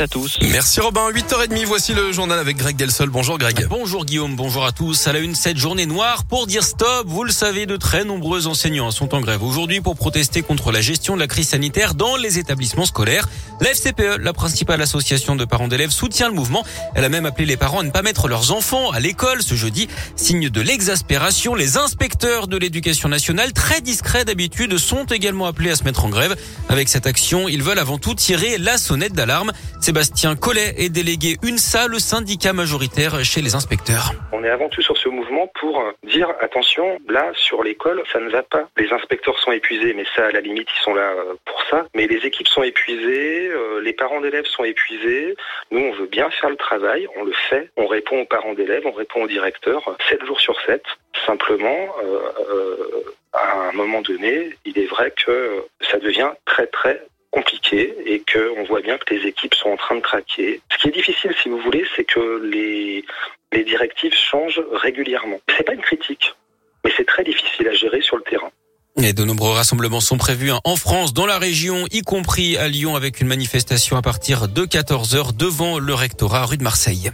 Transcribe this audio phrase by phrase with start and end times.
[0.00, 0.38] à tous.
[0.52, 3.10] Merci Robin, 8h30, voici le journal avec Greg Delsol.
[3.10, 3.66] Bonjour Greg.
[3.68, 5.08] Bonjour Guillaume, bonjour à tous.
[5.08, 7.04] À la une, cette journée noire pour dire stop.
[7.08, 10.80] Vous le savez, de très nombreux enseignants sont en grève aujourd'hui pour protester contre la
[10.80, 13.28] gestion de la crise sanitaire dans les établissements scolaires.
[13.60, 16.64] La FCPE, la principale association de parents d'élèves, soutient le mouvement.
[16.94, 19.56] Elle a même appelé les parents à ne pas mettre leurs enfants à l'école ce
[19.56, 19.88] jeudi.
[20.14, 25.74] Signe de l'exaspération, les inspecteurs de l'éducation nationale, très discrets d'habitude, sont également appelés à
[25.76, 26.36] se mettre en grève.
[26.68, 29.50] Avec cette action, ils veulent avant tout tirer la sonnette d'alarme.
[29.88, 34.12] Sébastien Collet est délégué UNSA, le syndicat majoritaire chez les inspecteurs.
[34.32, 38.28] On est avant tout sur ce mouvement pour dire attention, là sur l'école, ça ne
[38.28, 38.68] va pas.
[38.76, 41.86] Les inspecteurs sont épuisés, mais ça à la limite ils sont là euh, pour ça.
[41.94, 45.34] Mais les équipes sont épuisées, euh, les parents d'élèves sont épuisés.
[45.70, 47.70] Nous on veut bien faire le travail, on le fait.
[47.78, 50.82] On répond aux parents d'élèves, on répond aux directeurs, 7 jours sur 7.
[51.24, 52.20] Simplement, euh,
[52.50, 58.20] euh, à un moment donné, il est vrai que ça devient très très compliqué et
[58.20, 60.60] que on voit bien que les équipes sont en train de craquer.
[60.72, 63.04] Ce qui est difficile, si vous voulez, c'est que les,
[63.52, 65.40] les directives changent régulièrement.
[65.56, 66.34] C'est pas une critique,
[66.84, 68.50] mais c'est très difficile à gérer sur le terrain.
[69.00, 72.66] Et de nombreux rassemblements sont prévus hein, en France, dans la région, y compris à
[72.66, 77.12] Lyon, avec une manifestation à partir de 14h devant le rectorat rue de Marseille.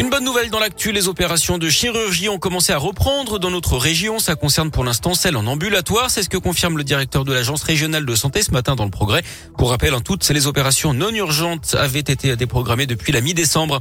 [0.00, 3.76] Une bonne nouvelle dans l'actu, les opérations de chirurgie ont commencé à reprendre dans notre
[3.76, 4.18] région.
[4.18, 6.10] Ça concerne pour l'instant celles en ambulatoire.
[6.10, 8.90] C'est ce que confirme le directeur de l'agence régionale de santé ce matin dans le
[8.90, 9.22] progrès.
[9.56, 13.80] Pour rappel, en toutes les opérations non urgentes avaient été déprogrammées depuis la mi-décembre.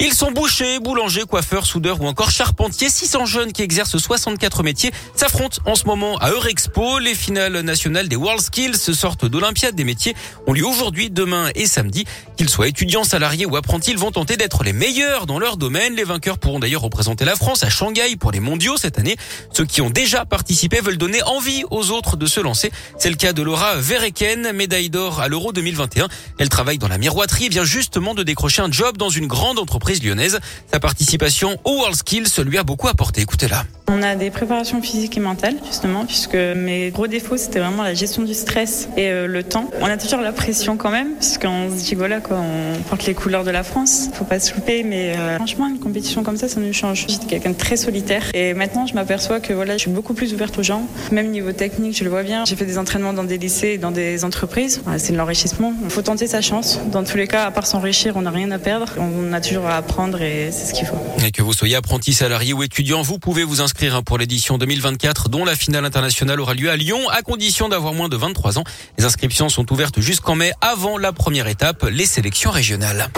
[0.00, 2.90] Ils sont bouchers, boulangers, coiffeurs, soudeurs ou encore charpentiers.
[2.90, 6.98] 600 jeunes qui exercent 64 métiers s'affrontent en ce moment à Eurexpo.
[6.98, 10.16] Les finales nationales des World Skills, sortent d'Olympiade des métiers,
[10.48, 12.04] ont lieu aujourd'hui, demain et samedi.
[12.36, 15.94] Qu'ils soient étudiants, salariés ou apprentis, ils vont tenter d'être les meilleurs dans leur domaine.
[15.94, 19.16] Les vainqueurs pourront d'ailleurs représenter la France à Shanghai pour les mondiaux cette année.
[19.52, 22.70] Ceux qui ont déjà participé veulent donner envie aux autres de se lancer.
[22.98, 26.08] C'est le cas de Laura Verreken, médaille d'or à l'Euro 2021.
[26.38, 29.58] Elle travaille dans la miroiterie et vient justement de décrocher un job dans une grande
[29.58, 30.40] entreprise lyonnaise.
[30.72, 33.20] Sa participation au World Skills lui a beaucoup apporté.
[33.20, 33.64] Écoutez-la.
[33.88, 37.94] On a des préparations physiques et mentales, justement, puisque mes gros défauts, c'était vraiment la
[37.94, 39.68] gestion du stress et euh, le temps.
[39.80, 43.14] On a toujours la pression quand même, puisqu'on se dit, voilà, quoi, on porte les
[43.14, 44.08] couleurs de la France.
[44.14, 47.06] Faut pas se louper, mais euh, franchement, une compétition comme ça, ça nous change.
[47.08, 48.22] J'étais quelqu'un de très solitaire.
[48.32, 50.86] Et maintenant, je m'aperçois que voilà, je suis beaucoup plus ouverte aux gens.
[51.10, 52.44] Même niveau technique, je le vois bien.
[52.44, 54.82] J'ai fait des entraînements dans des lycées et dans des entreprises.
[54.98, 55.74] C'est de l'enrichissement.
[55.82, 56.78] Il faut tenter sa chance.
[56.92, 58.92] Dans tous les cas, à part s'enrichir, on n'a rien à perdre.
[58.98, 60.94] On a toujours à apprendre et c'est ce qu'il faut.
[61.26, 65.28] Et que vous soyez apprenti, salarié ou étudiant, vous pouvez vous inscrire pour l'édition 2024
[65.28, 68.64] dont la finale internationale aura lieu à Lyon à condition d'avoir moins de 23 ans.
[68.96, 73.10] Les inscriptions sont ouvertes jusqu'en mai avant la première étape, les sélections régionales.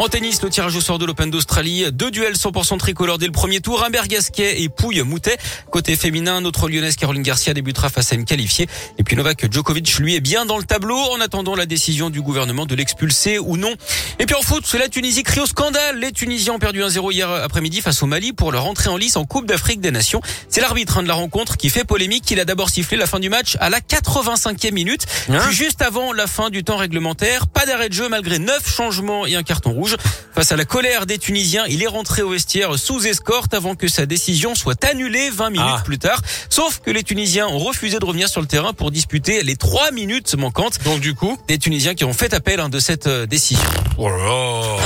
[0.00, 1.84] En tennis, le tirage au sort de l'Open d'Australie.
[1.92, 3.84] Deux duels 100% tricolore dès le premier tour.
[3.84, 5.36] Humbert Gasquet et Pouille Moutet.
[5.70, 8.66] Côté féminin, notre lyonnaise Caroline Garcia débutera face à une qualifiée.
[8.96, 12.22] Et puis Novak Djokovic, lui, est bien dans le tableau en attendant la décision du
[12.22, 13.74] gouvernement de l'expulser ou non.
[14.18, 15.98] Et puis en foot, c'est la Tunisie crie au scandale.
[15.98, 19.16] Les Tunisiens ont perdu 1-0 hier après-midi face au Mali pour leur entrée en lice
[19.16, 20.22] en Coupe d'Afrique des Nations.
[20.48, 22.30] C'est l'arbitre hein, de la rencontre qui fait polémique.
[22.30, 25.04] Il a d'abord sifflé la fin du match à la 85e minute.
[25.28, 28.66] Hein puis juste avant la fin du temps réglementaire, pas d'arrêt de jeu malgré neuf
[28.74, 29.89] changements et un carton rouge.
[30.34, 33.88] Face à la colère des Tunisiens, il est rentré au vestiaire sous escorte avant que
[33.88, 35.82] sa décision soit annulée 20 minutes Ah.
[35.84, 36.20] plus tard.
[36.48, 39.90] Sauf que les Tunisiens ont refusé de revenir sur le terrain pour disputer les 3
[39.90, 40.78] minutes manquantes.
[40.84, 43.64] Donc du coup, Des Tunisiens qui ont fait appel hein, de cette euh, décision.
[43.98, 44.76] oh.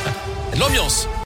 [0.58, 1.08] L'ambiance